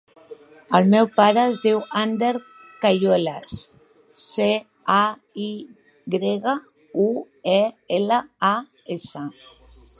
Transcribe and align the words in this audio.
El 0.77 0.87
meu 0.93 1.09
pare 1.17 1.41
es 1.49 1.59
diu 1.65 1.81
Ander 2.03 2.31
Cayuelas: 2.85 3.53
ce, 4.23 4.49
a, 4.95 5.05
i 5.45 5.47
grega, 6.17 6.57
u, 7.07 7.09
e, 7.61 7.63
ela, 8.01 8.23
a, 8.53 8.55
essa. 8.99 9.29